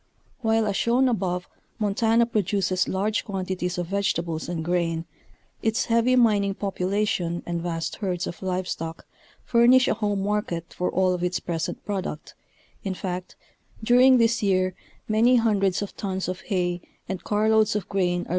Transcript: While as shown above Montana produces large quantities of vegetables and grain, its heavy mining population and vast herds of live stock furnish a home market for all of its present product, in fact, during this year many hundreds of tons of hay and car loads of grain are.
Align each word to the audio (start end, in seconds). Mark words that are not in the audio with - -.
While 0.39 0.65
as 0.65 0.75
shown 0.77 1.07
above 1.07 1.47
Montana 1.77 2.25
produces 2.25 2.87
large 2.87 3.23
quantities 3.23 3.77
of 3.77 3.85
vegetables 3.85 4.49
and 4.49 4.65
grain, 4.65 5.05
its 5.61 5.85
heavy 5.85 6.15
mining 6.15 6.55
population 6.55 7.43
and 7.45 7.61
vast 7.61 7.97
herds 7.97 8.25
of 8.25 8.41
live 8.41 8.67
stock 8.67 9.05
furnish 9.45 9.87
a 9.87 9.93
home 9.93 10.23
market 10.23 10.73
for 10.73 10.89
all 10.89 11.13
of 11.13 11.23
its 11.23 11.39
present 11.39 11.85
product, 11.85 12.33
in 12.83 12.95
fact, 12.95 13.35
during 13.83 14.17
this 14.17 14.41
year 14.41 14.73
many 15.07 15.35
hundreds 15.35 15.83
of 15.83 15.95
tons 15.95 16.27
of 16.27 16.41
hay 16.41 16.81
and 17.07 17.23
car 17.23 17.47
loads 17.47 17.75
of 17.75 17.87
grain 17.87 18.25
are. 18.25 18.29